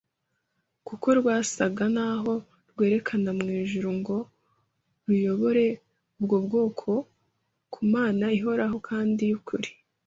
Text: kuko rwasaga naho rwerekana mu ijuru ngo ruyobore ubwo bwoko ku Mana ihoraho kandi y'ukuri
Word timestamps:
kuko 0.87 1.07
rwasaga 1.19 1.83
naho 1.95 2.33
rwerekana 2.69 3.29
mu 3.39 3.45
ijuru 3.61 3.89
ngo 3.99 4.17
ruyobore 5.07 5.65
ubwo 6.17 6.35
bwoko 6.45 6.89
ku 7.73 7.81
Mana 7.93 8.23
ihoraho 8.37 8.77
kandi 8.89 9.21
y'ukuri 9.31 9.69